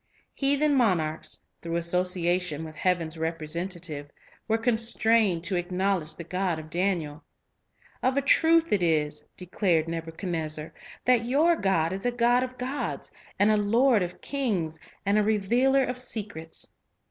[0.33, 4.09] Heathen monarchs, through association with Heaven's representative,
[4.47, 7.23] were constrained to ac Heaven's knowledge the God of Daniel.
[8.01, 10.73] "Of a truth it is," Amhassador, declared Nebuchadnezzar,
[11.05, 15.23] "that your God is a God of gods, and a Lord of kings, and a
[15.23, 16.73] revealer of secrets."